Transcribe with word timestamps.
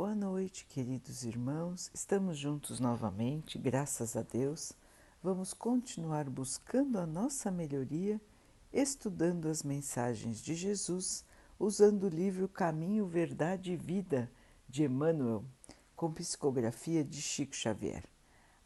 Boa 0.00 0.14
noite, 0.14 0.64
queridos 0.64 1.24
irmãos. 1.24 1.90
Estamos 1.92 2.38
juntos 2.38 2.80
novamente, 2.80 3.58
graças 3.58 4.16
a 4.16 4.22
Deus. 4.22 4.72
Vamos 5.22 5.52
continuar 5.52 6.24
buscando 6.30 6.98
a 6.98 7.06
nossa 7.06 7.50
melhoria, 7.50 8.18
estudando 8.72 9.46
as 9.46 9.62
mensagens 9.62 10.40
de 10.40 10.54
Jesus, 10.54 11.22
usando 11.58 12.04
o 12.04 12.08
livro 12.08 12.48
Caminho, 12.48 13.06
Verdade 13.06 13.72
e 13.72 13.76
Vida 13.76 14.32
de 14.66 14.84
Emmanuel, 14.84 15.44
com 15.94 16.10
psicografia 16.10 17.04
de 17.04 17.20
Chico 17.20 17.54
Xavier. 17.54 18.04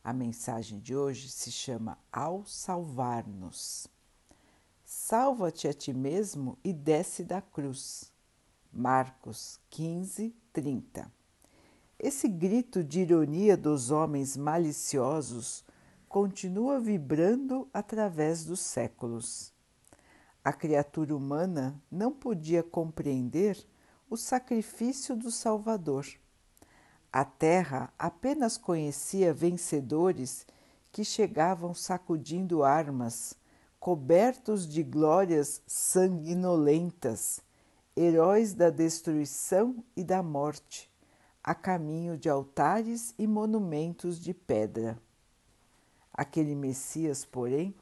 A 0.05 0.13
mensagem 0.13 0.79
de 0.79 0.95
hoje 0.95 1.29
se 1.29 1.51
chama 1.51 1.99
Ao 2.13 2.47
Salvar-nos. 2.47 3.89
Salva-te 4.85 5.67
a 5.67 5.75
ti 5.75 5.93
mesmo 5.93 6.57
e 6.63 6.73
desce 6.73 7.25
da 7.25 7.43
cruz. 7.43 8.13
Marcos 8.73 9.59
15, 9.69 10.33
30. 10.53 11.24
Esse 11.99 12.27
grito 12.27 12.83
de 12.83 13.01
ironia 13.01 13.57
dos 13.57 13.91
homens 13.91 14.37
maliciosos 14.37 15.65
continua 16.09 16.81
vibrando 16.81 17.69
através 17.73 18.45
dos 18.45 18.61
séculos. 18.61 19.53
A 20.43 20.53
criatura 20.53 21.15
humana 21.15 21.81
não 21.91 22.13
podia 22.13 22.63
compreender 22.63 23.57
o 24.11 24.17
sacrifício 24.17 25.17
do 25.17 25.31
Salvador. 25.31 26.07
A 27.13 27.25
terra 27.25 27.93
apenas 27.97 28.59
conhecia 28.59 29.33
vencedores 29.33 30.47
que 30.91 31.05
chegavam 31.05 31.73
sacudindo 31.73 32.65
armas, 32.65 33.37
cobertos 33.79 34.69
de 34.69 34.83
glórias 34.83 35.63
sanguinolentas, 35.65 37.41
heróis 37.97 38.53
da 38.53 38.69
destruição 38.69 39.83
e 39.97 40.03
da 40.03 40.23
morte 40.23 40.93
a 41.45 41.55
caminho 41.55 42.17
de 42.17 42.31
altares 42.31 43.15
e 43.19 43.27
monumentos 43.27 44.19
de 44.19 44.33
pedra. 44.33 44.99
Aquele 46.11 46.55
Messias, 46.55 47.27
porém, 47.27 47.75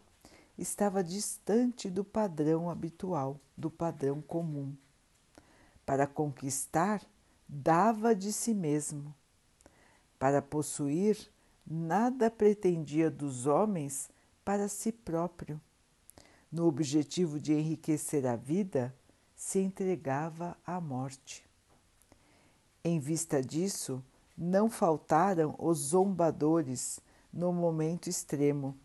estava 0.59 1.05
distante 1.05 1.89
do 1.89 2.03
padrão 2.03 2.69
habitual, 2.69 3.39
do 3.57 3.71
padrão 3.71 4.21
comum. 4.21 4.75
Para 5.87 6.09
conquistar, 6.09 7.01
dava 7.49 8.17
de 8.17 8.33
si 8.33 8.53
mesmo. 8.53 9.15
Para 10.19 10.43
possuir, 10.43 11.31
nada 11.65 12.29
pretendia 12.29 13.09
dos 13.09 13.47
homens 13.47 14.11
para 14.45 14.67
si 14.67 14.91
próprio. 14.91 15.61
No 16.51 16.67
objetivo 16.67 17.39
de 17.39 17.53
enriquecer 17.53 18.27
a 18.27 18.35
vida, 18.35 18.93
se 19.37 19.61
entregava 19.61 20.57
à 20.67 20.81
morte. 20.81 21.52
Em 22.85 22.99
vista 22.99 23.41
disso, 23.41 24.03
não 24.37 24.69
faltaram 24.69 25.55
os 25.57 25.79
zombadores 25.79 26.99
no 27.33 27.53
momento 27.53 28.09
extremo, 28.09 28.77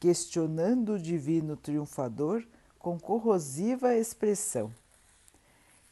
questionando 0.00 0.94
o 0.94 0.98
divino 0.98 1.56
triunfador 1.56 2.44
com 2.80 2.98
corrosiva 2.98 3.94
expressão. 3.94 4.72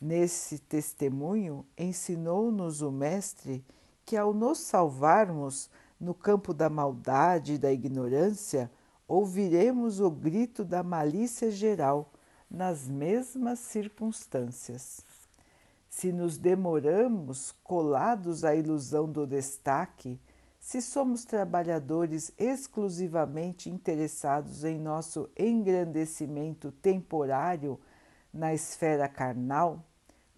Nesse 0.01 0.59
testemunho, 0.59 1.65
ensinou-nos 1.79 2.83
o 2.83 2.91
Mestre 2.91 3.65
que, 4.05 4.17
ao 4.17 4.35
nos 4.35 4.59
salvarmos 4.59 5.71
no 6.01 6.15
campo 6.15 6.53
da 6.53 6.69
maldade 6.69 7.55
e 7.55 7.59
da 7.59 7.73
ignorância, 7.73 8.69
ouviremos 9.07 10.01
o 10.01 10.11
grito 10.11 10.65
da 10.65 10.83
malícia 10.83 11.49
geral 11.49 12.13
nas 12.51 12.89
mesmas 12.89 13.61
circunstâncias. 13.61 15.06
Se 15.97 16.13
nos 16.13 16.37
demoramos 16.37 17.53
colados 17.65 18.45
à 18.45 18.55
ilusão 18.55 19.11
do 19.11 19.27
destaque, 19.27 20.21
se 20.61 20.83
somos 20.83 21.25
trabalhadores 21.25 22.31
exclusivamente 22.37 23.71
interessados 23.71 24.63
em 24.63 24.79
nosso 24.79 25.27
engrandecimento 25.35 26.71
temporário 26.71 27.81
na 28.31 28.53
esfera 28.53 29.09
carnal, 29.09 29.83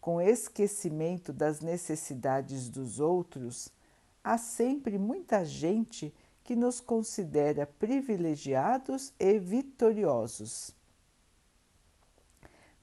com 0.00 0.20
esquecimento 0.20 1.32
das 1.32 1.60
necessidades 1.60 2.68
dos 2.68 3.00
outros, 3.00 3.68
há 4.22 4.38
sempre 4.38 4.96
muita 4.96 5.44
gente 5.44 6.14
que 6.44 6.54
nos 6.54 6.80
considera 6.80 7.66
privilegiados 7.66 9.12
e 9.18 9.40
vitoriosos. 9.40 10.72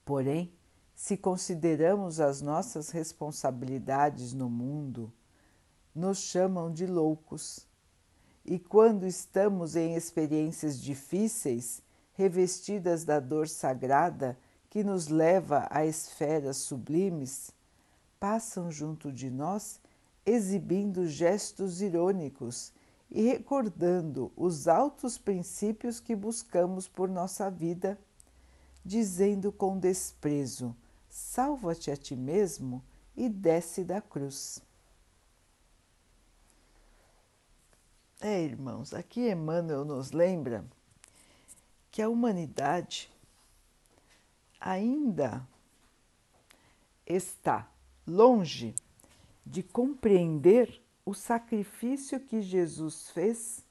Porém, 0.04 0.52
se 0.96 1.14
consideramos 1.14 2.20
as 2.20 2.40
nossas 2.40 2.88
responsabilidades 2.88 4.32
no 4.32 4.48
mundo, 4.48 5.12
nos 5.94 6.18
chamam 6.18 6.72
de 6.72 6.86
loucos. 6.86 7.66
E 8.42 8.58
quando 8.58 9.06
estamos 9.06 9.76
em 9.76 9.94
experiências 9.94 10.80
difíceis, 10.80 11.82
revestidas 12.14 13.04
da 13.04 13.20
dor 13.20 13.46
sagrada 13.46 14.38
que 14.70 14.82
nos 14.82 15.08
leva 15.08 15.68
a 15.70 15.84
esferas 15.84 16.56
sublimes, 16.56 17.50
passam 18.18 18.70
junto 18.70 19.12
de 19.12 19.30
nós 19.30 19.78
exibindo 20.24 21.06
gestos 21.06 21.82
irônicos 21.82 22.72
e 23.10 23.20
recordando 23.20 24.32
os 24.34 24.66
altos 24.66 25.18
princípios 25.18 26.00
que 26.00 26.16
buscamos 26.16 26.88
por 26.88 27.06
nossa 27.06 27.50
vida, 27.50 27.98
dizendo 28.82 29.52
com 29.52 29.78
desprezo 29.78 30.74
salva-te 31.16 31.90
a 31.90 31.96
ti 31.96 32.14
mesmo 32.14 32.84
e 33.16 33.26
desce 33.26 33.82
da 33.82 34.02
cruz. 34.02 34.62
É, 38.20 38.42
irmãos, 38.42 38.92
aqui 38.92 39.30
Emmanuel 39.30 39.84
nos 39.86 40.12
lembra 40.12 40.62
que 41.90 42.02
a 42.02 42.08
humanidade 42.10 43.10
ainda 44.60 45.46
está 47.06 47.66
longe 48.06 48.74
de 49.44 49.62
compreender 49.62 50.82
o 51.04 51.14
sacrifício 51.14 52.20
que 52.20 52.42
Jesus 52.42 53.08
fez 53.10 53.64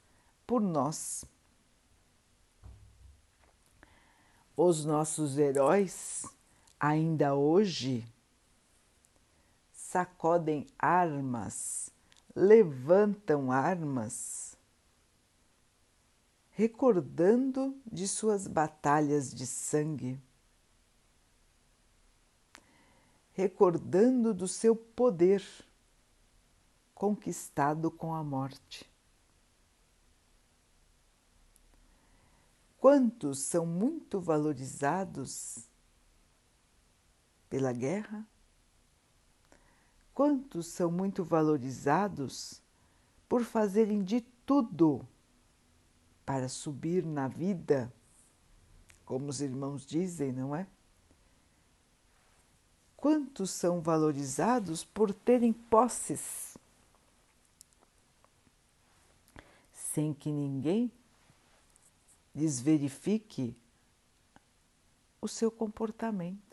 por 0.47 0.61
nós. 0.61 1.23
Os 4.57 4.83
nossos 4.83 5.37
heróis 5.37 6.34
ainda 6.85 7.33
hoje 7.33 8.05
sacodem 9.71 10.67
armas, 10.77 11.89
levantam 12.35 13.51
armas, 13.51 14.55
recordando 16.51 17.75
de 17.91 18.07
suas 18.07 18.45
batalhas 18.45 19.33
de 19.33 19.47
sangue, 19.47 20.21
recordando 23.33 24.31
do 24.31 24.47
seu 24.47 24.75
poder 24.75 25.43
conquistado 26.93 27.89
com 27.89 28.13
a 28.13 28.23
morte. 28.23 28.87
Quantos 32.77 33.39
são 33.39 33.65
muito 33.65 34.21
valorizados 34.21 35.67
pela 37.49 37.71
guerra? 37.71 38.25
Quantos 40.13 40.67
são 40.67 40.91
muito 40.91 41.23
valorizados 41.23 42.61
por 43.27 43.43
fazerem 43.43 44.03
de 44.03 44.21
tudo 44.45 45.05
para 46.25 46.47
subir 46.47 47.05
na 47.05 47.27
vida, 47.27 47.91
como 49.05 49.27
os 49.27 49.41
irmãos 49.41 49.85
dizem, 49.85 50.31
não 50.31 50.55
é? 50.55 50.67
Quantos 52.95 53.51
são 53.51 53.81
valorizados 53.81 54.83
por 54.83 55.13
terem 55.13 55.53
posses, 55.53 56.57
sem 59.73 60.13
que 60.13 60.31
ninguém 60.31 60.91
lhes 62.33 62.59
verifique 62.59 63.55
o 65.21 65.27
seu 65.27 65.51
comportamento 65.51 66.44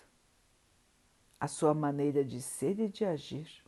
a 1.42 1.48
sua 1.48 1.74
maneira 1.74 2.24
de 2.24 2.40
ser 2.40 2.78
e 2.78 2.88
de 2.88 3.04
agir. 3.04 3.64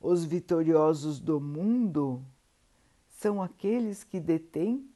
Os 0.00 0.24
vitoriosos 0.24 1.20
do 1.20 1.40
mundo 1.40 2.26
são 3.06 3.40
aqueles 3.40 4.02
que 4.02 4.18
detêm 4.18 4.90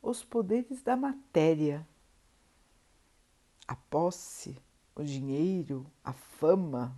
os 0.00 0.22
poderes 0.22 0.80
da 0.80 0.96
matéria, 0.96 1.84
a 3.66 3.74
posse, 3.74 4.56
o 4.94 5.02
dinheiro, 5.02 5.84
a 6.04 6.12
fama, 6.12 6.96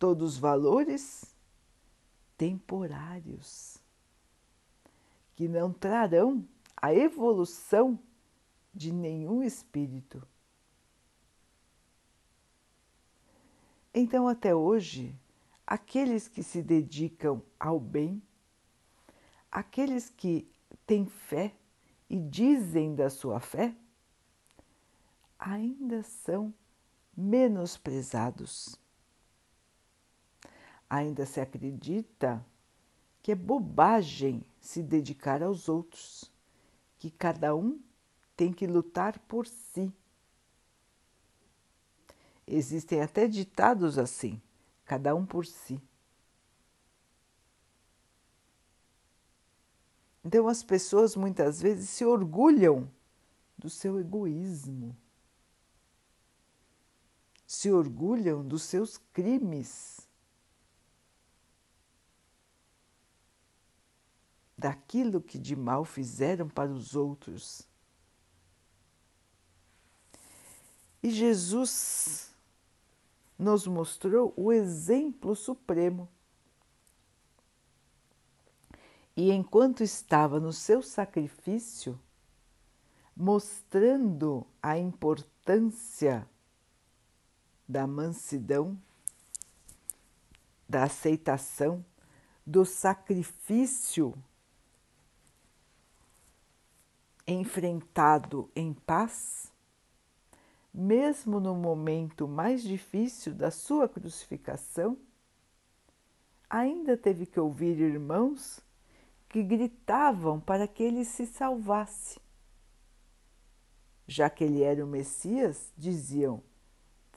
todos 0.00 0.36
valores 0.36 1.32
temporários 2.36 3.78
que 5.36 5.46
não 5.46 5.72
trarão 5.72 6.44
a 6.76 6.92
evolução 6.92 7.96
de 8.74 8.92
nenhum 8.92 9.44
espírito. 9.44 10.26
Então, 13.92 14.28
até 14.28 14.54
hoje, 14.54 15.14
aqueles 15.66 16.28
que 16.28 16.42
se 16.42 16.62
dedicam 16.62 17.42
ao 17.58 17.80
bem, 17.80 18.22
aqueles 19.50 20.10
que 20.10 20.50
têm 20.86 21.06
fé 21.06 21.54
e 22.08 22.18
dizem 22.18 22.94
da 22.94 23.10
sua 23.10 23.40
fé, 23.40 23.74
ainda 25.38 26.02
são 26.02 26.52
menosprezados. 27.16 28.76
Ainda 30.88 31.26
se 31.26 31.40
acredita 31.40 32.44
que 33.22 33.32
é 33.32 33.34
bobagem 33.34 34.42
se 34.60 34.82
dedicar 34.82 35.42
aos 35.42 35.68
outros, 35.68 36.32
que 36.98 37.10
cada 37.10 37.54
um 37.54 37.80
tem 38.36 38.52
que 38.52 38.66
lutar 38.66 39.18
por 39.20 39.46
si. 39.46 39.92
Existem 42.50 43.02
até 43.02 43.26
ditados 43.26 43.98
assim, 43.98 44.40
cada 44.84 45.14
um 45.14 45.26
por 45.26 45.44
si. 45.44 45.80
Então 50.24 50.48
as 50.48 50.62
pessoas 50.62 51.14
muitas 51.14 51.60
vezes 51.60 51.90
se 51.90 52.04
orgulham 52.04 52.90
do 53.56 53.68
seu 53.68 54.00
egoísmo 54.00 54.96
se 57.48 57.72
orgulham 57.72 58.46
dos 58.46 58.62
seus 58.62 58.98
crimes, 59.10 60.06
daquilo 64.56 65.18
que 65.18 65.38
de 65.38 65.56
mal 65.56 65.82
fizeram 65.82 66.46
para 66.46 66.70
os 66.70 66.94
outros. 66.94 67.66
E 71.02 71.10
Jesus 71.10 72.34
nos 73.38 73.66
mostrou 73.66 74.32
o 74.36 74.52
exemplo 74.52 75.36
supremo. 75.36 76.08
E 79.16 79.30
enquanto 79.30 79.82
estava 79.82 80.40
no 80.40 80.52
seu 80.52 80.82
sacrifício, 80.82 81.98
mostrando 83.16 84.46
a 84.62 84.78
importância 84.78 86.28
da 87.68 87.86
mansidão, 87.86 88.80
da 90.68 90.84
aceitação, 90.84 91.84
do 92.46 92.64
sacrifício 92.64 94.14
enfrentado 97.26 98.50
em 98.56 98.72
paz, 98.72 99.47
mesmo 100.78 101.40
no 101.40 101.56
momento 101.56 102.28
mais 102.28 102.62
difícil 102.62 103.34
da 103.34 103.50
sua 103.50 103.88
crucificação, 103.88 104.96
ainda 106.48 106.96
teve 106.96 107.26
que 107.26 107.40
ouvir 107.40 107.80
irmãos 107.80 108.60
que 109.28 109.42
gritavam 109.42 110.38
para 110.38 110.68
que 110.68 110.84
ele 110.84 111.04
se 111.04 111.26
salvasse. 111.26 112.20
Já 114.06 114.30
que 114.30 114.44
ele 114.44 114.62
era 114.62 114.84
o 114.84 114.88
Messias, 114.88 115.72
diziam: 115.76 116.40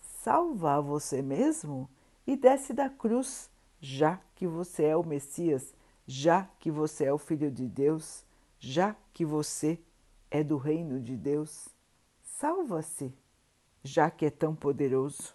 salva 0.02 0.81
você 0.81 1.22
mesmo 1.22 1.88
e 2.25 2.36
desce 2.36 2.74
da 2.74 2.90
cruz, 2.90 3.48
já 3.80 4.19
que 4.34 4.48
você 4.48 4.86
é 4.86 4.98
o 4.98 5.04
Messias, 5.04 5.72
já 6.08 6.50
que 6.60 6.72
você 6.72 7.06
é 7.06 7.13
o 7.13 7.19
Filho 7.19 7.52
de 7.52 7.68
Deus, 7.68 8.25
já 8.60 8.96
que 9.13 9.24
você 9.24 9.80
é 10.31 10.44
do 10.44 10.58
reino 10.58 11.00
de 11.00 11.16
Deus. 11.16 11.69
Salva-se, 12.24 13.13
já 13.83 14.10
que 14.10 14.25
é 14.25 14.30
tão 14.30 14.56
poderoso. 14.56 15.33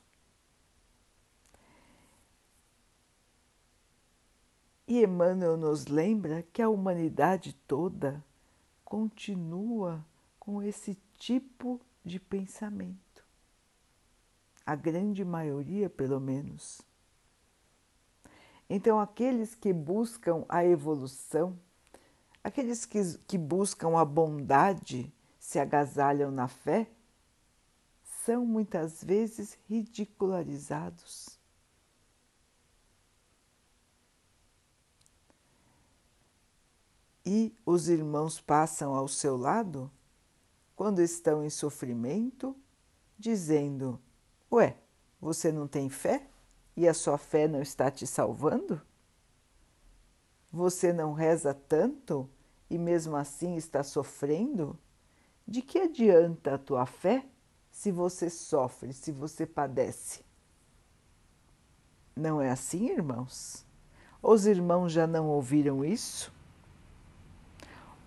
E 4.89 5.03
Emmanuel 5.03 5.57
nos 5.57 5.87
lembra 5.87 6.45
que 6.53 6.63
a 6.63 6.69
humanidade 6.69 7.53
toda 7.67 8.25
continua 8.85 10.05
com 10.39 10.63
esse 10.63 10.97
tipo 11.19 11.81
de 12.05 12.21
pensamento 12.21 13.07
a 14.67 14.75
grande 14.75 15.25
maioria, 15.25 15.89
pelo 15.89 16.19
menos. 16.19 16.83
Então, 18.69 18.99
aqueles 18.99 19.55
que 19.55 19.73
buscam 19.73 20.45
a 20.49 20.65
evolução, 20.65 21.57
aqueles 22.43 22.85
que, 22.85 23.01
que 23.29 23.39
buscam 23.39 23.97
a 23.97 24.05
bondade, 24.05 25.13
se 25.39 25.61
agasalham 25.61 26.33
na 26.33 26.49
fé, 26.49 26.89
são 28.27 28.45
muitas 28.45 29.05
vezes 29.05 29.57
ridicularizados. 29.69 31.39
E 37.25 37.55
os 37.65 37.89
irmãos 37.89 38.41
passam 38.41 38.97
ao 38.97 39.07
seu 39.07 39.37
lado 39.37 39.89
quando 40.75 41.01
estão 41.01 41.45
em 41.45 41.51
sofrimento, 41.51 42.57
dizendo: 43.17 44.01
Ué, 44.51 44.77
você 45.21 45.53
não 45.53 45.69
tem 45.69 45.89
fé 45.89 46.29
e 46.77 46.89
a 46.89 46.95
sua 46.95 47.19
fé 47.19 47.47
não 47.47 47.63
está 47.63 47.93
te 47.93 48.09
salvando? 48.09 48.83
Você 50.51 50.93
não 50.93 51.13
reza 51.13 51.55
tanto 51.55 52.29
e 52.69 52.77
mesmo 52.77 53.15
assim 53.15 53.55
está 53.55 53.85
sofrendo? 53.85 54.77
De 55.47 55.63
que 55.63 55.79
adianta 55.79 56.55
a 56.55 56.59
tua 56.59 56.87
fé 56.87 57.25
se 57.77 57.93
você 57.93 58.31
sofre, 58.31 58.91
se 58.95 59.13
você 59.13 59.45
padece? 59.45 60.25
Não 62.17 62.41
é 62.41 62.51
assim, 62.51 62.89
irmãos? 62.89 63.67
Os 64.23 64.47
irmãos 64.47 64.91
já 64.91 65.07
não 65.07 65.29
ouviram 65.29 65.85
isso? 65.85 66.33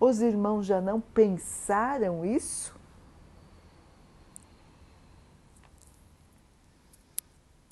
Os 0.00 0.20
irmãos 0.20 0.66
já 0.66 0.80
não 0.80 1.00
pensaram 1.00 2.24
isso? 2.24 2.74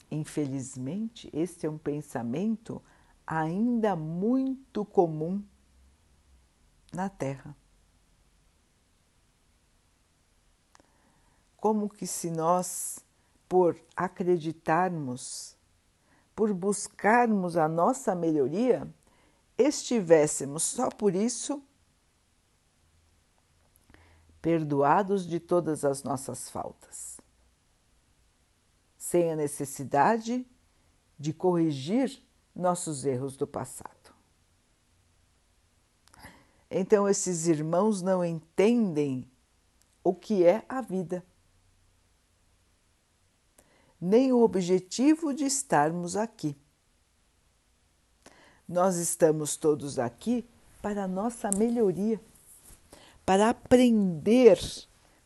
Infelizmente, 0.09 1.29
este 1.33 1.67
é 1.67 1.71
um 1.71 1.79
pensamento 1.79 2.81
ainda 3.27 3.97
muito 3.97 4.85
comum 4.85 5.43
na 6.93 7.09
Terra. 7.09 7.57
Como 11.59 11.89
que 11.89 12.07
se 12.07 12.31
nós, 12.31 13.01
por 13.49 13.79
acreditarmos, 13.95 15.57
por 16.35 16.55
buscarmos 16.55 17.57
a 17.57 17.69
nossa 17.69 18.15
melhoria, 18.15 18.89
estivéssemos 19.59 20.63
só 20.63 20.89
por 20.89 21.15
isso 21.15 21.63
perdoados 24.41 25.27
de 25.27 25.39
todas 25.39 25.85
as 25.85 26.03
nossas 26.03 26.49
faltas 26.49 27.19
sem 29.09 29.33
a 29.33 29.37
necessidade 29.37 30.47
de 31.19 31.33
corrigir 31.33 32.23
nossos 32.55 33.07
erros 33.07 33.39
do 33.39 33.47
passado. 33.47 34.13
Então, 36.71 37.09
esses 37.09 37.47
irmãos 37.47 38.03
não 38.03 38.23
entendem 38.23 39.27
o 40.05 40.15
que 40.15 40.45
é 40.45 40.63
a 40.69 40.83
vida, 40.83 41.25
nem 44.01 44.33
o 44.33 44.43
objetivo 44.43 45.35
de 45.35 45.45
estarmos 45.45 46.17
aqui. 46.17 46.57
Nós 48.69 48.97
estamos 48.97 49.57
todos 49.57 49.99
aqui 49.99 50.47
para 50.83 51.05
a 51.05 51.09
nossa 51.09 51.51
melhoria, 51.51 52.21
para 53.25 53.49
aprender 53.51 54.59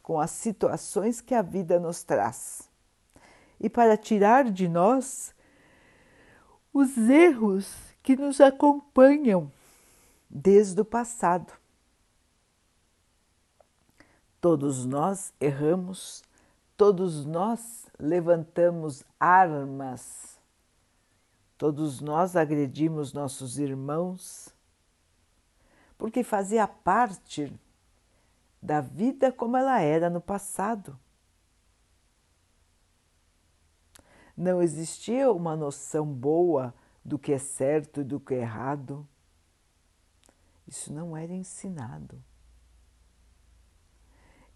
com 0.03 0.19
as 0.19 0.31
situações 0.31 1.21
que 1.21 1.35
a 1.35 1.43
vida 1.43 1.79
nos 1.79 2.03
traz 2.03 2.69
e 3.61 3.71
para 3.71 3.97
tirar 3.97 4.51
de 4.51 4.69
nós 4.69 5.35
os 6.73 6.97
erros 6.97 7.73
que 8.03 8.17
nos 8.17 8.41
acompanham 8.41 9.51
desde 10.29 10.81
o 10.81 10.85
passado. 10.85 11.53
Todos 14.41 14.85
nós 14.85 15.33
erramos, 15.41 16.25
todos 16.83 17.25
nós 17.25 17.87
levantamos 17.97 19.05
armas, 19.21 20.37
todos 21.57 22.01
nós 22.01 22.35
agredimos 22.35 23.13
nossos 23.13 23.57
irmãos, 23.57 24.53
porque 25.97 26.25
fazia 26.25 26.67
parte 26.67 27.57
da 28.61 28.81
vida 28.81 29.31
como 29.31 29.57
ela 29.57 29.81
era 29.81 30.11
no 30.11 30.21
passado. 30.21 30.99
Não 34.37 34.61
existia 34.61 35.31
uma 35.31 35.55
noção 35.55 36.05
boa 36.05 36.75
do 37.05 37.17
que 37.17 37.33
é 37.33 37.39
certo 37.39 38.01
e 38.01 38.05
do 38.05 38.19
que 38.19 38.35
é 38.35 38.39
errado. 38.39 39.07
Isso 40.67 40.93
não 40.93 41.17
era 41.17 41.33
ensinado. 41.33 42.21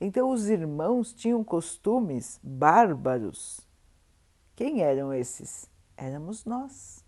Então, 0.01 0.31
os 0.31 0.49
irmãos 0.49 1.13
tinham 1.13 1.43
costumes 1.43 2.39
bárbaros 2.43 3.67
Quem 4.55 4.83
eram 4.83 5.13
esses? 5.13 5.69
Éramos 5.97 6.45
nós. 6.45 7.05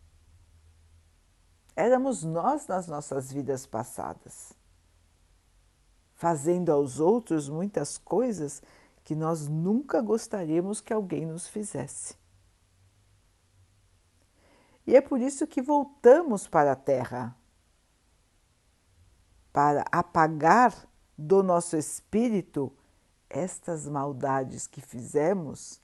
Éramos 1.76 2.25
nós 2.25 2.66
nas 2.66 2.88
nossas 2.88 3.33
vidas 3.33 3.64
passadas, 3.64 4.52
fazendo 6.14 6.73
aos 6.73 6.99
outros 6.99 7.49
muitas 7.49 7.97
coisas 7.97 8.62
que 9.04 9.14
nós 9.14 9.47
nunca 9.47 10.02
gostaríamos 10.02 10.80
que 10.80 10.92
alguém 10.92 11.25
nos 11.25 11.47
fizesse. 11.47 12.16
E 14.87 14.97
é 14.97 15.00
por 15.00 15.21
isso 15.21 15.47
que 15.47 15.62
voltamos 15.62 16.49
para 16.49 16.73
a 16.73 16.76
Terra 16.76 17.37
para 19.52 19.85
apagar 19.92 20.88
do 21.16 21.42
nosso 21.42 21.76
espírito 21.76 22.73
estas 23.28 23.87
maldades 23.87 24.66
que 24.66 24.80
fizemos 24.80 25.80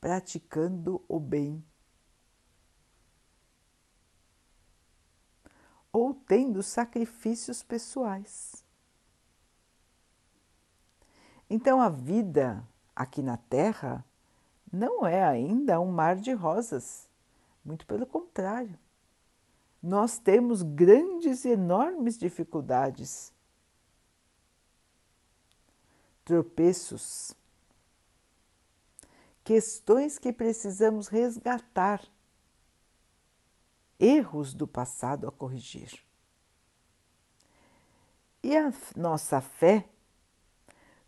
praticando 0.00 1.02
o 1.08 1.18
bem. 1.18 1.64
Ou 5.92 6.14
tendo 6.14 6.62
sacrifícios 6.62 7.62
pessoais. 7.62 8.64
Então 11.48 11.80
a 11.80 11.88
vida 11.88 12.66
aqui 12.94 13.22
na 13.22 13.36
Terra 13.36 14.04
não 14.72 15.06
é 15.06 15.22
ainda 15.22 15.80
um 15.80 15.92
mar 15.92 16.16
de 16.16 16.32
rosas, 16.32 17.08
muito 17.64 17.86
pelo 17.86 18.06
contrário 18.06 18.78
nós 19.84 20.18
temos 20.18 20.62
grandes 20.62 21.44
e 21.44 21.50
enormes 21.50 22.16
dificuldades, 22.16 23.33
tropeços, 26.24 27.34
questões 29.42 30.18
que 30.18 30.32
precisamos 30.32 31.08
resgatar, 31.08 32.02
erros 33.98 34.54
do 34.54 34.66
passado 34.66 35.28
a 35.28 35.32
corrigir. 35.32 36.02
E 38.42 38.56
a 38.56 38.72
nossa 38.96 39.40
fé 39.40 39.88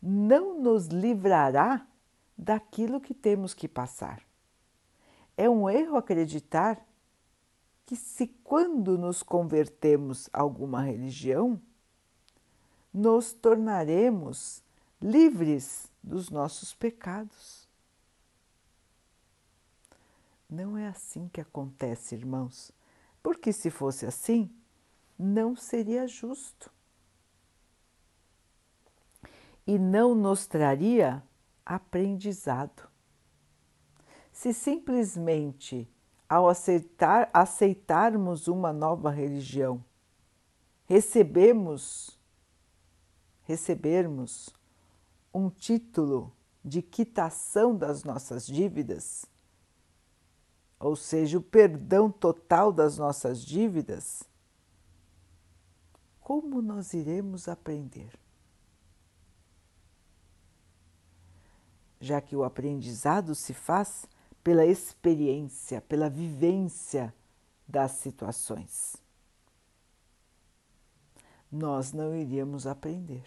não 0.00 0.60
nos 0.60 0.86
livrará 0.86 1.86
daquilo 2.36 3.00
que 3.00 3.14
temos 3.14 3.54
que 3.54 3.66
passar. 3.66 4.22
É 5.36 5.48
um 5.48 5.68
erro 5.68 5.96
acreditar 5.96 6.86
que 7.84 7.94
se 7.94 8.26
quando 8.42 8.98
nos 8.98 9.22
convertemos 9.22 10.28
a 10.32 10.40
alguma 10.40 10.82
religião, 10.82 11.60
nos 12.92 13.32
tornaremos 13.32 14.62
livres 15.06 15.88
dos 16.02 16.30
nossos 16.30 16.74
pecados. 16.74 17.68
Não 20.50 20.76
é 20.76 20.88
assim 20.88 21.28
que 21.28 21.40
acontece, 21.40 22.16
irmãos, 22.16 22.72
porque 23.22 23.52
se 23.52 23.70
fosse 23.70 24.04
assim, 24.04 24.50
não 25.16 25.54
seria 25.54 26.08
justo 26.08 26.72
e 29.64 29.78
não 29.78 30.12
nos 30.12 30.46
traria 30.46 31.22
aprendizado. 31.64 32.88
Se 34.32 34.52
simplesmente 34.52 35.88
ao 36.28 36.48
aceitar, 36.48 37.30
aceitarmos 37.32 38.48
uma 38.48 38.72
nova 38.72 39.10
religião, 39.10 39.84
recebemos, 40.84 42.18
recebermos 43.44 44.55
um 45.36 45.50
título 45.50 46.32
de 46.64 46.80
quitação 46.80 47.76
das 47.76 48.02
nossas 48.02 48.46
dívidas, 48.46 49.26
ou 50.80 50.96
seja, 50.96 51.36
o 51.36 51.42
perdão 51.42 52.10
total 52.10 52.72
das 52.72 52.96
nossas 52.96 53.44
dívidas, 53.44 54.24
como 56.20 56.62
nós 56.62 56.94
iremos 56.94 57.48
aprender? 57.48 58.18
Já 62.00 62.20
que 62.20 62.34
o 62.34 62.42
aprendizado 62.42 63.34
se 63.34 63.52
faz 63.52 64.06
pela 64.42 64.64
experiência, 64.64 65.82
pela 65.82 66.08
vivência 66.08 67.14
das 67.68 67.92
situações. 67.92 68.96
Nós 71.52 71.92
não 71.92 72.14
iríamos 72.14 72.66
aprender. 72.66 73.24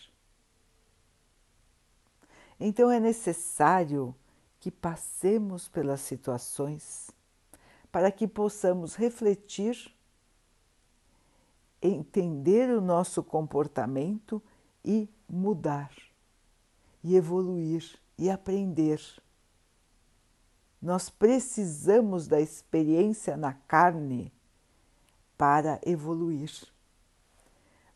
Então 2.60 2.92
é 2.92 3.00
necessário 3.00 4.14
que 4.60 4.70
passemos 4.70 5.68
pelas 5.68 6.02
situações 6.02 7.10
para 7.92 8.12
que 8.12 8.28
possamos 8.28 8.96
refletir, 8.96 9.96
entender 11.82 12.70
o 12.70 12.82
nosso 12.82 13.24
comportamento 13.24 14.44
e 14.84 15.10
mudar, 15.28 15.92
e 17.04 17.16
evoluir 17.16 17.98
e 18.18 18.30
aprender 18.30 19.00
nós 20.82 21.10
precisamos 21.10 22.28
da 22.28 22.40
experiência 22.40 23.36
na 23.36 23.54
carne 23.54 24.32
para 25.38 25.80
evoluir. 25.86 26.52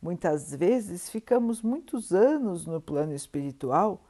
Muitas 0.01 0.53
vezes 0.53 1.09
ficamos 1.09 1.61
muitos 1.61 2.11
anos 2.11 2.65
no 2.65 2.81
plano 2.81 3.13
espiritual 3.13 4.03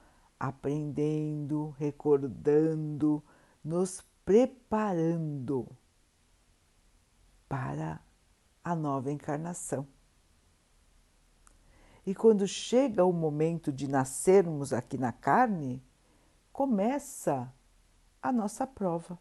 aprendendo, 0.43 1.73
recordando, 1.79 3.23
nos 3.63 4.03
preparando 4.25 5.65
para 7.47 8.01
a 8.61 8.75
nova 8.75 9.09
encarnação. 9.09 9.87
E 12.05 12.13
quando 12.13 12.45
chega 12.45 13.05
o 13.05 13.13
momento 13.13 13.71
de 13.71 13.87
nascermos 13.87 14.73
aqui 14.73 14.97
na 14.97 15.13
carne, 15.13 15.81
começa 16.51 17.49
a 18.21 18.29
nossa 18.29 18.67
prova. 18.67 19.17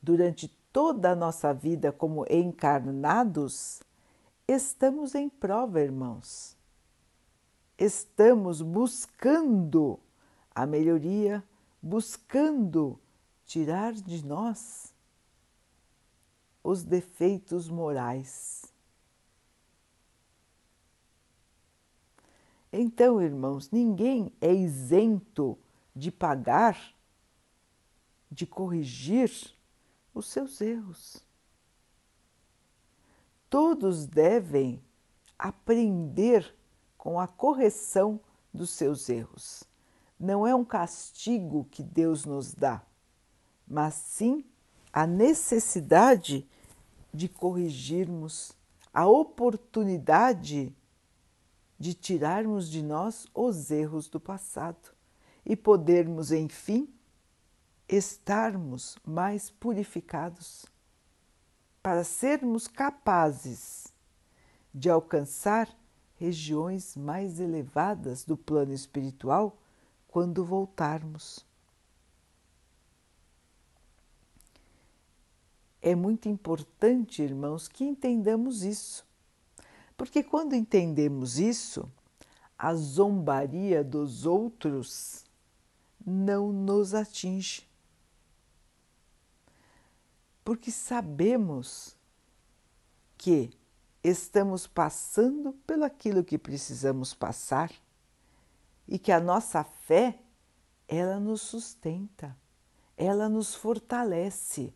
Durante 0.00 0.46
toda 0.72 1.10
a 1.10 1.16
nossa 1.16 1.52
vida 1.52 1.90
como 1.90 2.24
encarnados, 2.30 3.82
estamos 4.46 5.16
em 5.16 5.28
prova, 5.28 5.80
irmãos. 5.80 6.51
Estamos 7.78 8.60
buscando 8.60 9.98
a 10.54 10.66
melhoria, 10.66 11.42
buscando 11.80 12.98
tirar 13.44 13.92
de 13.92 14.24
nós 14.24 14.92
os 16.62 16.84
defeitos 16.84 17.68
morais. 17.68 18.72
Então, 22.72 23.20
irmãos, 23.20 23.70
ninguém 23.70 24.32
é 24.40 24.52
isento 24.52 25.58
de 25.94 26.10
pagar, 26.10 26.94
de 28.30 28.46
corrigir 28.46 29.30
os 30.14 30.26
seus 30.26 30.60
erros. 30.60 31.22
Todos 33.50 34.06
devem 34.06 34.82
aprender 35.38 36.56
com 37.02 37.18
a 37.18 37.26
correção 37.26 38.20
dos 38.54 38.70
seus 38.70 39.08
erros. 39.08 39.64
Não 40.20 40.46
é 40.46 40.54
um 40.54 40.64
castigo 40.64 41.66
que 41.68 41.82
Deus 41.82 42.24
nos 42.24 42.54
dá, 42.54 42.80
mas 43.66 43.94
sim 43.94 44.44
a 44.92 45.04
necessidade 45.04 46.48
de 47.12 47.28
corrigirmos, 47.28 48.52
a 48.94 49.04
oportunidade 49.04 50.72
de 51.76 51.92
tirarmos 51.92 52.70
de 52.70 52.84
nós 52.84 53.26
os 53.34 53.72
erros 53.72 54.08
do 54.08 54.20
passado 54.20 54.94
e 55.44 55.56
podermos, 55.56 56.30
enfim, 56.30 56.88
estarmos 57.88 58.96
mais 59.04 59.50
purificados, 59.50 60.66
para 61.82 62.04
sermos 62.04 62.68
capazes 62.68 63.88
de 64.72 64.88
alcançar 64.88 65.81
regiões 66.22 66.96
mais 66.96 67.40
elevadas 67.40 68.24
do 68.24 68.36
plano 68.36 68.72
espiritual 68.72 69.58
quando 70.06 70.44
voltarmos. 70.44 71.44
É 75.80 75.96
muito 75.96 76.28
importante, 76.28 77.22
irmãos, 77.22 77.66
que 77.66 77.82
entendamos 77.82 78.62
isso, 78.62 79.04
porque 79.96 80.22
quando 80.22 80.54
entendemos 80.54 81.40
isso, 81.40 81.90
a 82.56 82.72
zombaria 82.72 83.82
dos 83.82 84.24
outros 84.24 85.24
não 86.06 86.52
nos 86.52 86.94
atinge. 86.94 87.66
Porque 90.44 90.70
sabemos 90.70 91.96
que 93.18 93.50
estamos 94.02 94.66
passando 94.66 95.52
pelo 95.66 95.84
aquilo 95.84 96.24
que 96.24 96.36
precisamos 96.38 97.14
passar 97.14 97.70
e 98.88 98.98
que 98.98 99.12
a 99.12 99.20
nossa 99.20 99.62
fé 99.62 100.18
ela 100.88 101.18
nos 101.20 101.40
sustenta. 101.42 102.36
ela 102.96 103.28
nos 103.28 103.54
fortalece, 103.54 104.72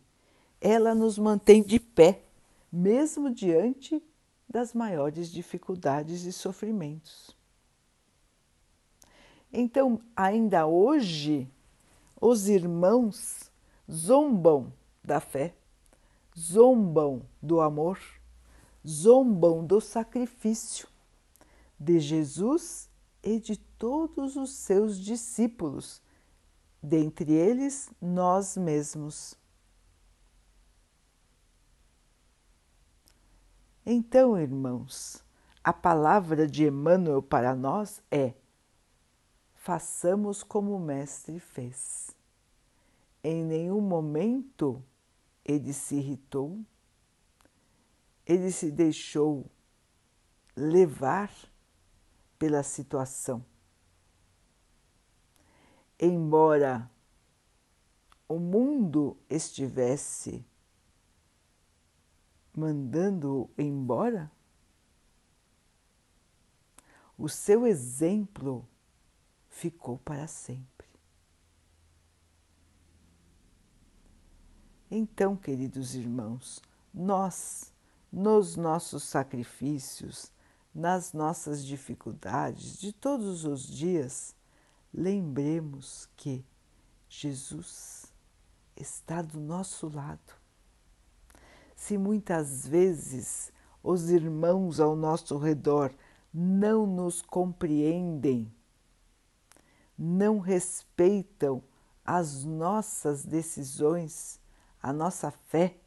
ela 0.59 0.93
nos 0.93 1.17
mantém 1.17 1.61
de 1.63 1.79
pé, 1.79 2.23
mesmo 2.71 3.29
diante 3.29 4.03
das 4.49 4.73
maiores 4.73 5.31
dificuldades 5.31 6.23
e 6.23 6.33
sofrimentos. 6.33 7.35
Então, 9.51 10.01
ainda 10.15 10.65
hoje, 10.65 11.49
os 12.19 12.49
irmãos 12.49 13.49
zombam 13.89 14.73
da 15.03 15.19
fé, 15.19 15.55
zombam 16.37 17.21
do 17.41 17.61
amor, 17.61 17.99
zombam 18.85 19.65
do 19.65 19.79
sacrifício 19.79 20.87
de 21.79 21.99
Jesus 21.99 22.89
e 23.21 23.39
de 23.39 23.57
todos 23.57 24.35
os 24.35 24.51
seus 24.51 24.99
discípulos, 24.99 26.01
dentre 26.81 27.33
eles 27.33 27.91
nós 28.01 28.57
mesmos. 28.57 29.35
Então, 33.85 34.37
irmãos, 34.37 35.23
a 35.63 35.71
palavra 35.71 36.47
de 36.47 36.65
Emmanuel 36.65 37.21
para 37.21 37.55
nós 37.55 38.01
é: 38.11 38.33
façamos 39.53 40.43
como 40.43 40.75
o 40.75 40.79
Mestre 40.79 41.39
fez. 41.39 42.11
Em 43.23 43.43
nenhum 43.43 43.81
momento 43.81 44.83
ele 45.43 45.73
se 45.73 45.95
irritou, 45.95 46.59
ele 48.27 48.51
se 48.51 48.69
deixou 48.69 49.49
levar 50.53 51.31
pela 52.37 52.61
situação. 52.61 53.43
Embora 55.97 56.91
o 58.27 58.37
mundo 58.37 59.17
estivesse 59.29 60.45
mandando 62.53 63.49
embora, 63.57 64.29
o 67.17 67.29
seu 67.29 67.65
exemplo 67.65 68.67
ficou 69.47 69.97
para 69.99 70.27
sempre. 70.27 70.87
Então, 74.89 75.35
queridos 75.35 75.95
irmãos, 75.95 76.61
nós, 76.93 77.73
nos 78.11 78.55
nossos 78.55 79.03
sacrifícios, 79.03 80.31
nas 80.73 81.13
nossas 81.13 81.65
dificuldades 81.65 82.77
de 82.77 82.93
todos 82.93 83.45
os 83.45 83.67
dias, 83.67 84.35
lembremos 84.93 86.07
que 86.15 86.45
Jesus 87.09 88.13
está 88.75 89.21
do 89.21 89.39
nosso 89.39 89.89
lado. 89.89 90.35
Se 91.75 91.97
muitas 91.97 92.67
vezes 92.67 93.51
os 93.83 94.09
irmãos 94.09 94.79
ao 94.79 94.95
nosso 94.95 95.37
redor 95.37 95.93
não 96.33 96.85
nos 96.85 97.21
compreendem, 97.21 98.53
não 99.97 100.39
respeitam 100.39 101.63
as 102.05 102.43
nossas 102.43 103.25
decisões, 103.25 104.39
a 104.81 104.93
nossa 104.93 105.31
fé, 105.31 105.77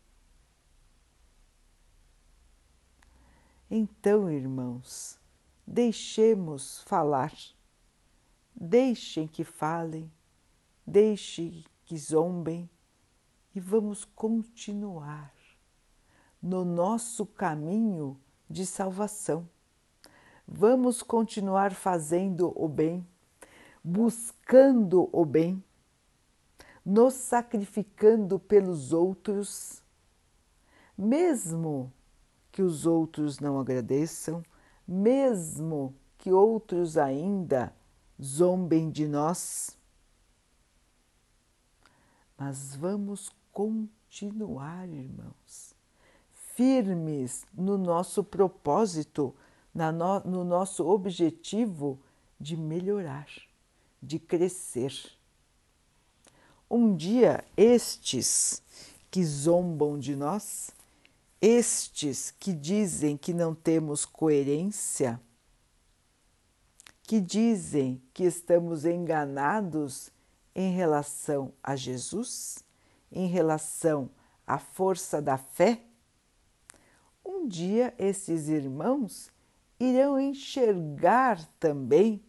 Então, 3.72 4.28
irmãos, 4.28 5.16
deixemos 5.64 6.82
falar, 6.82 7.32
deixem 8.52 9.28
que 9.28 9.44
falem, 9.44 10.10
deixem 10.84 11.64
que 11.84 11.96
zombem. 11.96 12.68
E 13.54 13.60
vamos 13.60 14.04
continuar 14.04 15.32
no 16.42 16.64
nosso 16.64 17.24
caminho 17.24 18.20
de 18.48 18.66
salvação. 18.66 19.48
Vamos 20.46 21.00
continuar 21.00 21.72
fazendo 21.72 22.52
o 22.60 22.68
bem, 22.68 23.06
buscando 23.84 25.08
o 25.12 25.24
bem, 25.24 25.62
nos 26.84 27.14
sacrificando 27.14 28.36
pelos 28.36 28.92
outros, 28.92 29.80
mesmo 30.98 31.92
que 32.60 32.62
os 32.62 32.84
outros 32.84 33.40
não 33.40 33.58
agradeçam, 33.58 34.44
mesmo 34.86 35.94
que 36.18 36.30
outros 36.30 36.98
ainda 36.98 37.74
zombem 38.22 38.90
de 38.90 39.08
nós. 39.08 39.78
Mas 42.36 42.76
vamos 42.76 43.32
continuar, 43.50 44.86
irmãos, 44.90 45.74
firmes 46.54 47.46
no 47.54 47.78
nosso 47.78 48.22
propósito, 48.22 49.34
no, 49.74 50.20
no 50.30 50.44
nosso 50.44 50.86
objetivo 50.86 51.98
de 52.38 52.58
melhorar, 52.58 53.26
de 54.02 54.18
crescer. 54.18 54.92
Um 56.70 56.94
dia 56.94 57.42
estes 57.56 58.62
que 59.10 59.24
zombam 59.24 59.98
de 59.98 60.14
nós 60.14 60.78
estes 61.40 62.30
que 62.30 62.52
dizem 62.52 63.16
que 63.16 63.32
não 63.32 63.54
temos 63.54 64.04
coerência, 64.04 65.20
que 67.02 67.20
dizem 67.20 68.02
que 68.12 68.24
estamos 68.24 68.84
enganados 68.84 70.12
em 70.54 70.72
relação 70.74 71.52
a 71.62 71.74
Jesus, 71.74 72.62
em 73.10 73.26
relação 73.26 74.10
à 74.46 74.58
força 74.58 75.22
da 75.22 75.38
fé, 75.38 75.82
um 77.24 77.48
dia 77.48 77.94
esses 77.98 78.48
irmãos 78.48 79.30
irão 79.78 80.20
enxergar 80.20 81.44
também 81.58 82.22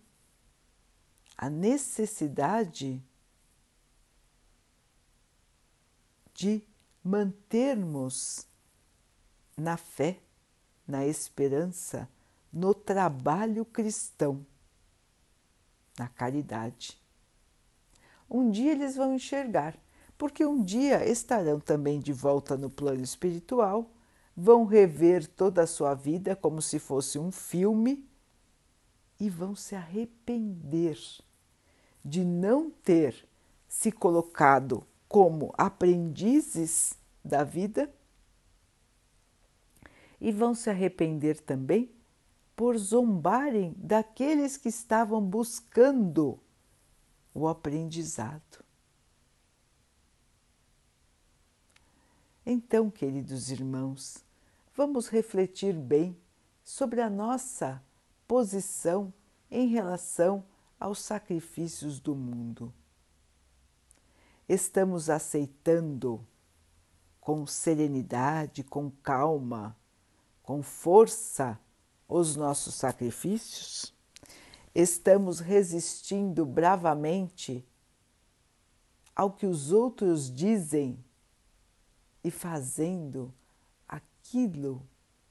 a 1.37 1.49
necessidade 1.49 3.03
de 6.33 6.63
mantermos 7.03 8.47
na 9.61 9.77
fé, 9.77 10.19
na 10.87 11.05
esperança, 11.05 12.09
no 12.51 12.73
trabalho 12.73 13.63
cristão, 13.63 14.45
na 15.97 16.07
caridade. 16.07 16.99
Um 18.29 18.49
dia 18.49 18.71
eles 18.71 18.95
vão 18.95 19.13
enxergar, 19.13 19.77
porque 20.17 20.43
um 20.43 20.63
dia 20.63 21.07
estarão 21.07 21.59
também 21.59 21.99
de 21.99 22.11
volta 22.11 22.57
no 22.57 22.69
plano 22.69 23.03
espiritual, 23.03 23.91
vão 24.35 24.65
rever 24.65 25.27
toda 25.27 25.61
a 25.61 25.67
sua 25.67 25.93
vida 25.93 26.35
como 26.35 26.61
se 26.61 26.79
fosse 26.79 27.19
um 27.19 27.31
filme 27.31 28.03
e 29.19 29.29
vão 29.29 29.55
se 29.55 29.75
arrepender 29.75 30.97
de 32.03 32.25
não 32.25 32.71
ter 32.71 33.27
se 33.67 33.91
colocado 33.91 34.83
como 35.07 35.53
aprendizes 35.55 36.97
da 37.23 37.43
vida 37.43 37.93
e 40.21 40.31
vão 40.31 40.53
se 40.53 40.69
arrepender 40.69 41.41
também 41.41 41.91
por 42.55 42.77
zombarem 42.77 43.73
daqueles 43.75 44.55
que 44.55 44.69
estavam 44.69 45.19
buscando 45.19 46.39
o 47.33 47.47
aprendizado. 47.47 48.63
Então, 52.45 52.91
queridos 52.91 53.49
irmãos, 53.49 54.23
vamos 54.75 55.07
refletir 55.07 55.73
bem 55.73 56.15
sobre 56.63 57.01
a 57.01 57.09
nossa 57.09 57.83
posição 58.27 59.11
em 59.49 59.67
relação 59.67 60.45
aos 60.79 60.99
sacrifícios 60.99 61.99
do 61.99 62.15
mundo. 62.15 62.71
Estamos 64.47 65.09
aceitando 65.09 66.25
com 67.19 67.45
serenidade, 67.45 68.63
com 68.63 68.89
calma, 68.89 69.75
com 70.51 70.61
força 70.61 71.57
os 72.09 72.35
nossos 72.35 72.75
sacrifícios? 72.75 73.93
Estamos 74.75 75.39
resistindo 75.39 76.45
bravamente 76.45 77.65
ao 79.15 79.31
que 79.31 79.45
os 79.45 79.71
outros 79.71 80.29
dizem 80.29 81.01
e 82.21 82.29
fazendo 82.29 83.33
aquilo 83.87 84.85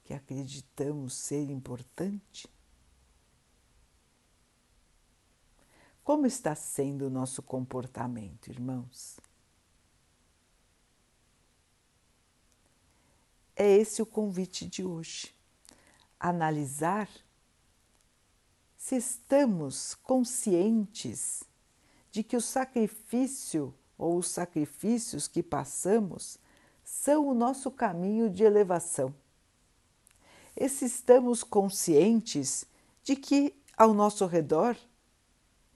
que 0.04 0.14
acreditamos 0.14 1.12
ser 1.12 1.50
importante? 1.50 2.48
Como 6.02 6.24
está 6.24 6.54
sendo 6.54 7.08
o 7.08 7.10
nosso 7.10 7.42
comportamento, 7.42 8.48
irmãos? 8.48 9.20
É 13.62 13.76
esse 13.76 14.00
o 14.00 14.06
convite 14.06 14.64
de 14.64 14.82
hoje. 14.82 15.34
Analisar 16.18 17.10
se 18.74 18.96
estamos 18.96 19.94
conscientes 19.96 21.44
de 22.10 22.22
que 22.22 22.38
o 22.38 22.40
sacrifício 22.40 23.74
ou 23.98 24.16
os 24.16 24.28
sacrifícios 24.28 25.28
que 25.28 25.42
passamos 25.42 26.38
são 26.82 27.28
o 27.28 27.34
nosso 27.34 27.70
caminho 27.70 28.30
de 28.30 28.44
elevação. 28.44 29.14
E 30.56 30.66
se 30.66 30.86
estamos 30.86 31.44
conscientes 31.44 32.64
de 33.04 33.14
que 33.14 33.54
ao 33.76 33.92
nosso 33.92 34.24
redor 34.24 34.74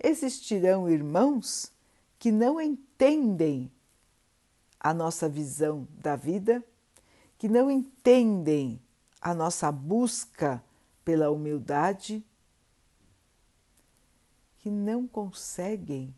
existirão 0.03 0.88
irmãos 0.88 1.70
que 2.18 2.33
não 2.33 2.59
entendem 2.59 3.70
a 4.81 4.94
nossa 4.94 5.29
visão 5.29 5.87
da 5.90 6.16
vida, 6.16 6.64
que 7.38 7.49
não 7.49 7.70
entendem 7.70 8.81
a 9.20 9.35
nossa 9.35 9.70
busca 9.70 10.62
pela 11.05 11.31
humildade, 11.31 12.25
que 14.59 14.70
não 14.70 15.07
conseguem 15.07 16.14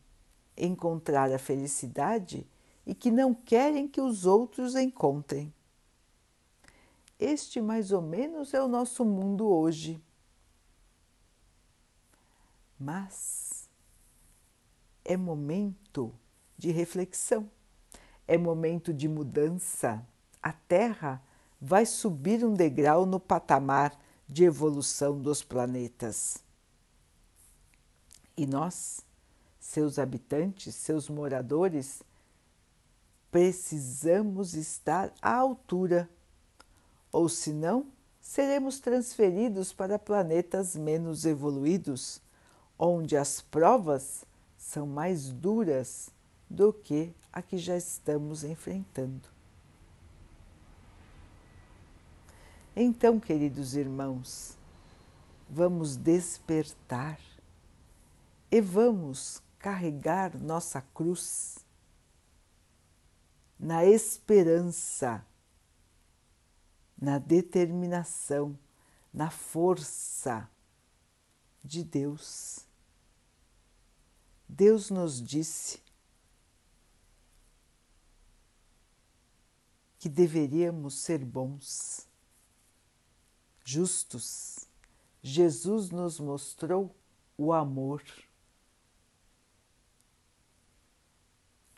encontrar 0.56 1.32
a 1.32 1.38
felicidade 1.38 2.46
e 2.86 2.94
que 2.94 3.10
não 3.10 3.34
querem 3.34 3.88
que 3.88 4.00
os 4.00 4.26
outros 4.26 4.76
encontrem. 4.76 5.52
Este, 7.18 7.60
mais 7.60 7.92
ou 7.92 8.02
menos, 8.02 8.54
é 8.54 8.62
o 8.62 8.68
nosso 8.68 9.04
mundo 9.04 9.48
hoje. 9.48 10.00
Mas 12.78 13.68
é 15.04 15.16
momento 15.16 16.14
de 16.58 16.70
reflexão 16.70 17.50
é 18.26 18.36
momento 18.36 18.92
de 18.92 19.08
mudança. 19.08 20.04
A 20.46 20.52
Terra 20.52 21.20
vai 21.60 21.84
subir 21.84 22.44
um 22.44 22.54
degrau 22.54 23.04
no 23.04 23.18
patamar 23.18 23.98
de 24.28 24.44
evolução 24.44 25.20
dos 25.20 25.42
planetas. 25.42 26.38
E 28.36 28.46
nós, 28.46 29.00
seus 29.58 29.98
habitantes, 29.98 30.72
seus 30.76 31.08
moradores, 31.08 32.00
precisamos 33.28 34.54
estar 34.54 35.12
à 35.20 35.34
altura, 35.34 36.08
ou 37.10 37.28
senão 37.28 37.84
seremos 38.20 38.78
transferidos 38.78 39.72
para 39.72 39.98
planetas 39.98 40.76
menos 40.76 41.24
evoluídos, 41.24 42.22
onde 42.78 43.16
as 43.16 43.40
provas 43.40 44.24
são 44.56 44.86
mais 44.86 45.28
duras 45.28 46.08
do 46.48 46.72
que 46.72 47.12
a 47.32 47.42
que 47.42 47.58
já 47.58 47.76
estamos 47.76 48.44
enfrentando. 48.44 49.35
Então, 52.78 53.18
queridos 53.18 53.74
irmãos, 53.74 54.54
vamos 55.48 55.96
despertar 55.96 57.18
e 58.50 58.60
vamos 58.60 59.42
carregar 59.58 60.36
nossa 60.36 60.82
cruz 60.82 61.64
na 63.58 63.86
esperança, 63.86 65.24
na 67.00 67.18
determinação, 67.18 68.58
na 69.10 69.30
força 69.30 70.46
de 71.64 71.82
Deus. 71.82 72.66
Deus 74.46 74.90
nos 74.90 75.22
disse 75.22 75.82
que 79.98 80.10
deveríamos 80.10 80.98
ser 80.98 81.24
bons, 81.24 82.05
justos. 83.66 84.60
Jesus 85.20 85.90
nos 85.90 86.20
mostrou 86.20 86.94
o 87.36 87.52
amor. 87.52 88.00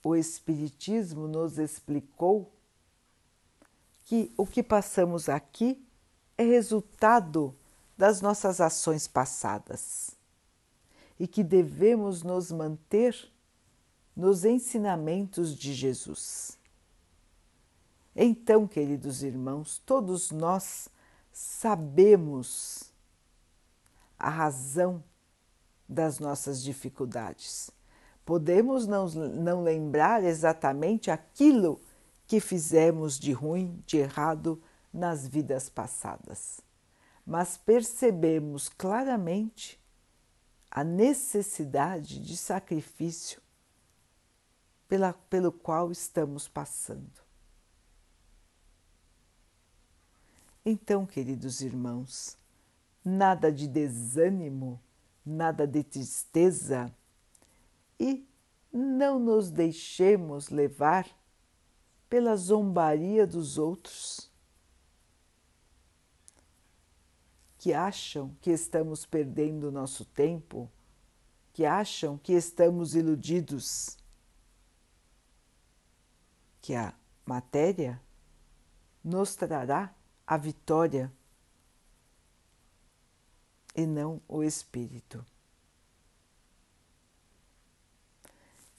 O 0.04 0.14
Espiritismo 0.14 1.26
nos 1.26 1.58
explicou 1.58 2.52
que 4.04 4.30
o 4.36 4.46
que 4.46 4.62
passamos 4.62 5.30
aqui 5.30 5.82
é 6.36 6.44
resultado 6.44 7.56
das 7.96 8.20
nossas 8.20 8.60
ações 8.60 9.08
passadas 9.08 10.14
e 11.18 11.26
que 11.26 11.42
devemos 11.42 12.22
nos 12.22 12.52
manter 12.52 13.32
nos 14.14 14.44
ensinamentos 14.44 15.56
de 15.56 15.72
Jesus. 15.72 16.58
Então, 18.14 18.68
queridos 18.68 19.22
irmãos, 19.22 19.78
todos 19.86 20.30
nós 20.30 20.88
sabemos 21.38 22.92
a 24.18 24.28
razão 24.28 25.04
das 25.88 26.18
nossas 26.18 26.60
dificuldades. 26.60 27.70
Podemos 28.24 28.88
não, 28.88 29.06
não 29.06 29.62
lembrar 29.62 30.24
exatamente 30.24 31.12
aquilo 31.12 31.80
que 32.26 32.40
fizemos 32.40 33.20
de 33.20 33.32
ruim, 33.32 33.80
de 33.86 33.98
errado 33.98 34.60
nas 34.92 35.28
vidas 35.28 35.68
passadas, 35.68 36.60
mas 37.24 37.56
percebemos 37.56 38.68
claramente 38.68 39.80
a 40.68 40.82
necessidade 40.82 42.18
de 42.18 42.36
sacrifício 42.36 43.40
pela, 44.88 45.12
pelo 45.12 45.52
qual 45.52 45.92
estamos 45.92 46.48
passando. 46.48 47.27
Então, 50.70 51.06
queridos 51.06 51.62
irmãos, 51.62 52.36
nada 53.02 53.50
de 53.50 53.66
desânimo, 53.66 54.78
nada 55.24 55.66
de 55.66 55.82
tristeza 55.82 56.94
e 57.98 58.28
não 58.70 59.18
nos 59.18 59.50
deixemos 59.50 60.50
levar 60.50 61.08
pela 62.06 62.36
zombaria 62.36 63.26
dos 63.26 63.56
outros 63.56 64.30
que 67.56 67.72
acham 67.72 68.36
que 68.38 68.50
estamos 68.50 69.06
perdendo 69.06 69.72
nosso 69.72 70.04
tempo, 70.04 70.70
que 71.54 71.64
acham 71.64 72.18
que 72.18 72.34
estamos 72.34 72.94
iludidos, 72.94 73.96
que 76.60 76.74
a 76.74 76.92
matéria 77.24 77.98
nos 79.02 79.34
trará 79.34 79.94
a 80.28 80.36
vitória 80.36 81.10
e 83.74 83.86
não 83.86 84.20
o 84.28 84.42
espírito. 84.42 85.24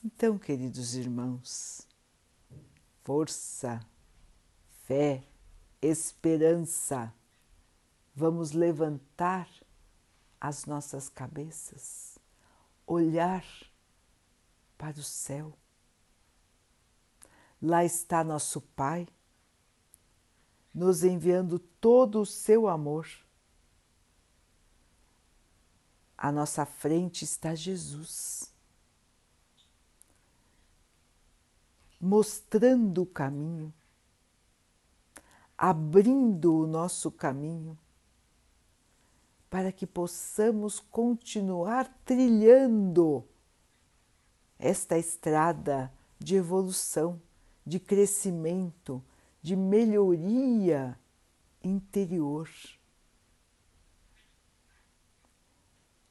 Então, 0.06 0.38
queridos 0.38 0.94
irmãos, 0.94 1.88
força, 3.04 3.80
fé, 4.86 5.24
esperança, 5.82 7.12
vamos 8.14 8.52
levantar 8.52 9.50
as 10.40 10.66
nossas 10.66 11.10
cabeças, 11.10 12.20
olhar 12.86 13.44
para 14.78 15.00
o 15.00 15.04
céu. 15.04 15.58
Lá 17.60 17.84
está 17.84 18.24
nosso 18.24 18.62
Pai 18.62 19.08
nos 20.80 21.04
enviando 21.04 21.60
todo 21.60 22.22
o 22.22 22.26
seu 22.26 22.66
amor. 22.66 23.06
À 26.18 26.32
nossa 26.32 26.66
frente 26.66 27.26
está 27.26 27.54
Jesus, 27.54 28.54
mostrando 32.00 33.02
o 33.02 33.06
caminho, 33.06 33.74
abrindo 35.58 36.56
o 36.56 36.66
nosso 36.66 37.12
caminho, 37.12 37.78
para 39.50 39.74
que 39.74 39.86
possamos 39.86 40.80
continuar 40.80 41.94
trilhando 42.06 43.28
esta 44.58 44.98
estrada 44.98 45.92
de 46.18 46.36
evolução, 46.36 47.22
de 47.66 47.82
crescimento, 47.82 49.04
de 49.42 49.56
melhoria 49.56 50.98
interior. 51.64 52.50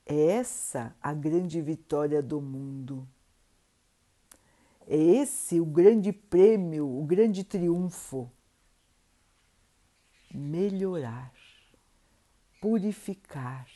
É 0.07 0.31
essa 0.33 0.97
a 1.03 1.13
grande 1.13 1.61
vitória 1.61 2.23
do 2.23 2.41
mundo. 2.41 3.07
É 4.87 4.97
esse 4.97 5.61
o 5.61 5.67
grande 5.67 6.13
prêmio, 6.13 6.89
o 6.89 7.05
grande 7.05 7.45
triunfo. 7.45 8.31
Melhorar, 10.33 11.33
purificar 12.61 13.69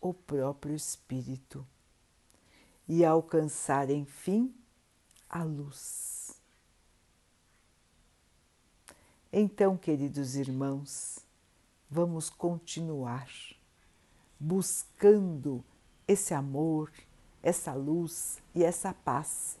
o 0.00 0.12
próprio 0.12 0.74
espírito 0.74 1.66
e 2.88 3.04
alcançar, 3.04 3.90
enfim, 3.90 4.54
a 5.28 5.42
luz. 5.42 6.15
Então, 9.32 9.76
queridos 9.76 10.36
irmãos, 10.36 11.18
vamos 11.90 12.30
continuar 12.30 13.28
buscando 14.38 15.64
esse 16.06 16.32
amor, 16.32 16.92
essa 17.42 17.74
luz 17.74 18.38
e 18.54 18.62
essa 18.62 18.94
paz, 18.94 19.58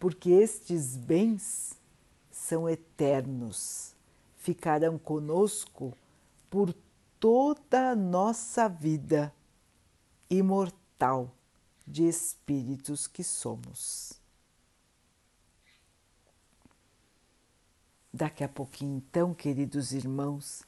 porque 0.00 0.30
estes 0.30 0.96
bens 0.96 1.78
são 2.30 2.68
eternos, 2.68 3.94
ficarão 4.36 4.98
conosco 4.98 5.96
por 6.50 6.74
toda 7.20 7.90
a 7.90 7.96
nossa 7.96 8.68
vida 8.68 9.32
imortal 10.28 11.30
de 11.86 12.08
espíritos 12.08 13.06
que 13.06 13.22
somos. 13.22 14.23
Daqui 18.16 18.44
a 18.44 18.48
pouquinho, 18.48 18.98
então, 18.98 19.34
queridos 19.34 19.90
irmãos, 19.90 20.62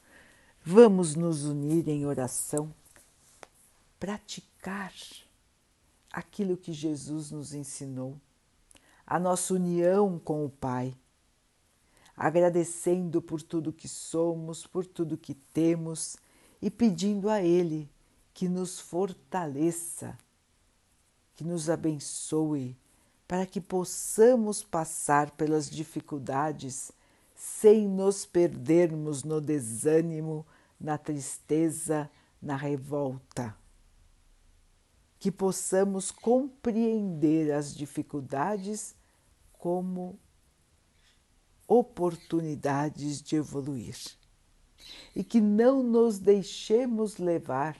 vamos 0.65 1.15
nos 1.15 1.45
unir 1.45 1.87
em 1.89 2.05
oração, 2.05 2.75
praticar 4.01 4.93
aquilo 6.11 6.57
que 6.57 6.73
Jesus 6.73 7.31
nos 7.31 7.55
ensinou, 7.55 8.17
a 9.07 9.21
nossa 9.21 9.55
união 9.55 10.19
com 10.19 10.45
o 10.45 10.51
Pai, 10.51 10.93
agradecendo 12.17 13.23
por 13.23 13.41
tudo 13.41 13.73
que 13.73 13.87
somos, 13.87 14.67
por 14.67 14.85
tudo 14.85 15.17
que 15.17 15.35
temos 15.35 16.17
e 16.61 16.69
pedindo 16.69 17.31
a 17.31 17.41
Ele 17.41 17.89
que 18.35 18.49
nos 18.49 18.81
fortaleça, 18.81 20.19
que 21.37 21.45
nos 21.45 21.71
abençoe, 21.71 22.77
para 23.29 23.47
que 23.47 23.61
possamos 23.61 24.65
passar 24.65 25.31
pelas 25.31 25.71
dificuldades 25.71 26.91
sem 27.37 27.87
nos 27.87 28.25
perdermos 28.25 29.23
no 29.23 29.43
desânimo, 29.43 30.47
na 30.81 30.97
tristeza, 30.97 32.11
na 32.41 32.57
revolta. 32.57 33.55
Que 35.19 35.31
possamos 35.31 36.11
compreender 36.11 37.53
as 37.53 37.75
dificuldades 37.75 38.97
como 39.53 40.19
oportunidades 41.69 43.21
de 43.21 43.37
evoluir 43.37 43.97
e 45.15 45.23
que 45.23 45.41
não 45.41 45.83
nos 45.83 46.19
deixemos 46.19 47.19
levar 47.19 47.77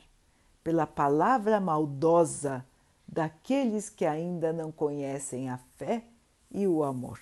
pela 0.63 0.87
palavra 0.87 1.61
maldosa 1.61 2.67
daqueles 3.07 3.89
que 3.89 4.05
ainda 4.05 4.53
não 4.53 4.73
conhecem 4.73 5.49
a 5.49 5.57
fé 5.77 6.05
e 6.51 6.67
o 6.67 6.83
amor 6.83 7.21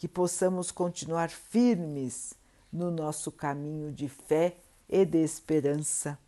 que 0.00 0.08
possamos 0.08 0.70
continuar 0.70 1.28
firmes 1.28 2.32
no 2.72 2.90
nosso 2.90 3.30
caminho 3.30 3.92
de 3.92 4.08
fé 4.08 4.56
e 4.88 5.04
de 5.04 5.18
esperança. 5.18 6.18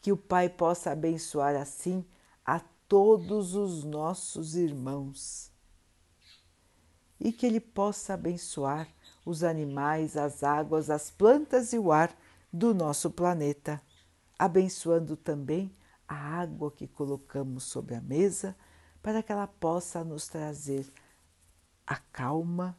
Que 0.00 0.12
o 0.12 0.16
Pai 0.16 0.48
possa 0.48 0.92
abençoar 0.92 1.56
assim 1.56 2.06
a 2.46 2.60
todos 2.86 3.56
os 3.56 3.82
nossos 3.82 4.54
irmãos 4.54 5.50
e 7.18 7.32
que 7.32 7.44
Ele 7.44 7.58
possa 7.58 8.14
abençoar 8.14 8.86
os 9.26 9.42
animais, 9.42 10.16
as 10.16 10.44
águas, 10.44 10.88
as 10.88 11.10
plantas 11.10 11.72
e 11.72 11.78
o 11.80 11.90
ar 11.90 12.16
do 12.52 12.72
nosso 12.72 13.10
planeta, 13.10 13.82
abençoando 14.38 15.16
também 15.16 15.74
a 16.06 16.14
água 16.14 16.70
que 16.70 16.86
colocamos 16.86 17.64
sobre 17.64 17.96
a 17.96 18.00
mesa 18.00 18.56
para 19.02 19.24
que 19.24 19.32
ela 19.32 19.48
possa 19.48 20.04
nos 20.04 20.28
trazer 20.28 20.86
a 21.84 21.96
calma 21.96 22.78